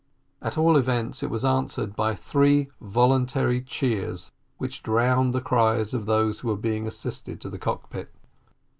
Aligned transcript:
At 0.41 0.57
all 0.57 0.77
events 0.77 1.21
it 1.21 1.29
was 1.29 1.45
answered 1.45 1.95
by 1.95 2.15
three 2.15 2.71
voluntary 2.81 3.61
cheers, 3.61 4.31
which 4.57 4.81
drowned 4.81 5.31
the 5.31 5.41
cries 5.41 5.93
of 5.93 6.07
those 6.07 6.39
who 6.39 6.47
were 6.47 6.57
being 6.57 6.87
assisted 6.87 7.39
to 7.41 7.51
the 7.51 7.59
cockpit. 7.59 8.11